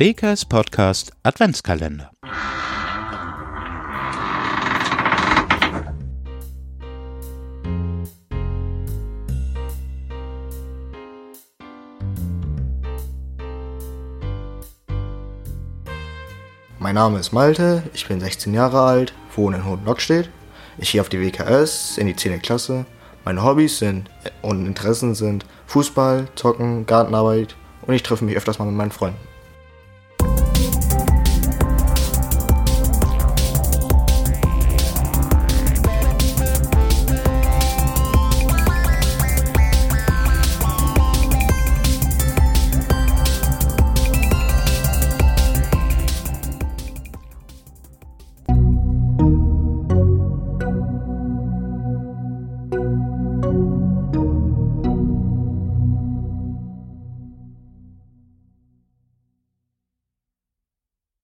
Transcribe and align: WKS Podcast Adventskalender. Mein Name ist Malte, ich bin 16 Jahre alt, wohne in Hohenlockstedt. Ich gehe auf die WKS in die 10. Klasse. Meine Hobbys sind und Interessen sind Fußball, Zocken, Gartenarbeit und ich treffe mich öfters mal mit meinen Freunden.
WKS 0.00 0.44
Podcast 0.44 1.10
Adventskalender. 1.24 2.12
Mein 16.78 16.94
Name 16.94 17.18
ist 17.18 17.32
Malte, 17.32 17.82
ich 17.92 18.06
bin 18.06 18.20
16 18.20 18.54
Jahre 18.54 18.80
alt, 18.80 19.12
wohne 19.34 19.56
in 19.56 19.64
Hohenlockstedt. 19.64 20.30
Ich 20.78 20.92
gehe 20.92 21.00
auf 21.00 21.08
die 21.08 21.20
WKS 21.20 21.98
in 21.98 22.06
die 22.06 22.14
10. 22.14 22.40
Klasse. 22.40 22.86
Meine 23.24 23.42
Hobbys 23.42 23.80
sind 23.80 24.08
und 24.42 24.64
Interessen 24.64 25.16
sind 25.16 25.44
Fußball, 25.66 26.28
Zocken, 26.36 26.86
Gartenarbeit 26.86 27.56
und 27.84 27.94
ich 27.94 28.04
treffe 28.04 28.24
mich 28.24 28.36
öfters 28.36 28.60
mal 28.60 28.66
mit 28.66 28.76
meinen 28.76 28.92
Freunden. 28.92 29.37